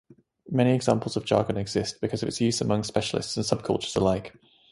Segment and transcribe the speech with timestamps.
[0.49, 4.35] Many examples of jargon exist because of its use among specialists and subcultures alike.